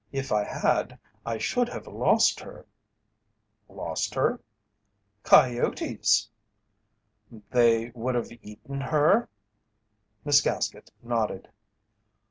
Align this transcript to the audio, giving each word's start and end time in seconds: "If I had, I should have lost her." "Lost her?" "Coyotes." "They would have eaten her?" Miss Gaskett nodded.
"If 0.11 0.31
I 0.31 0.43
had, 0.43 0.97
I 1.27 1.37
should 1.37 1.69
have 1.69 1.85
lost 1.85 2.39
her." 2.39 2.65
"Lost 3.69 4.15
her?" 4.15 4.39
"Coyotes." 5.21 6.27
"They 7.51 7.91
would 7.91 8.15
have 8.15 8.31
eaten 8.41 8.81
her?" 8.81 9.29
Miss 10.25 10.41
Gaskett 10.41 10.89
nodded. 11.03 11.49